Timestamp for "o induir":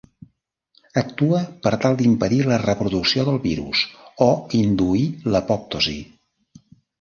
4.29-5.05